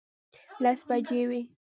لس 0.63 0.79
بجې 0.87 1.21
وې. 1.29 1.41